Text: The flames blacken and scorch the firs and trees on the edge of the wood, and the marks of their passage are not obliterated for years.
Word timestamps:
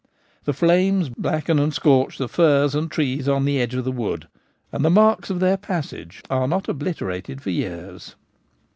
The 0.45 0.53
flames 0.53 1.09
blacken 1.09 1.59
and 1.59 1.71
scorch 1.71 2.17
the 2.17 2.27
firs 2.27 2.73
and 2.73 2.89
trees 2.89 3.29
on 3.29 3.45
the 3.45 3.61
edge 3.61 3.75
of 3.75 3.85
the 3.85 3.91
wood, 3.91 4.27
and 4.71 4.83
the 4.83 4.89
marks 4.89 5.29
of 5.29 5.39
their 5.39 5.57
passage 5.57 6.23
are 6.27 6.47
not 6.47 6.67
obliterated 6.67 7.39
for 7.39 7.51
years. 7.51 8.15